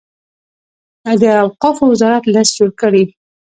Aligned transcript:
د 1.21 1.23
اوقافو 1.43 1.83
وزارت 1.91 2.23
لست 2.35 2.51
جوړ 2.57 2.69
کړي. 2.81 3.03